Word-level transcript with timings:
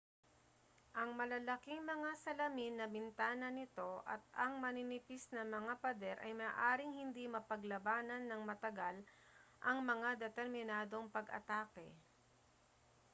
ang 0.99 1.09
malalaking 1.19 1.81
mga 1.91 2.09
salamin 2.25 2.73
na 2.77 2.87
bintana 2.95 3.47
nito 3.57 3.91
at 4.13 4.17
ang 4.43 4.53
maninipis 4.65 5.23
na 5.35 5.43
mga 5.55 5.73
pader 5.83 6.17
ay 6.25 6.31
maaaring 6.41 6.89
hindi 7.01 7.23
mapaglabanan 7.35 8.23
nang 8.25 8.41
matagal 8.51 8.95
ang 9.67 9.77
mga 9.91 10.09
determinadong 10.25 11.05
pag-atake 11.15 11.89